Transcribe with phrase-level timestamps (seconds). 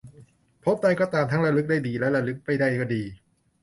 [0.63, 3.03] ภพใด ก็ตาม ทั้งระลึกได้ก็ดีและระลึกไม่ได้ก็ดี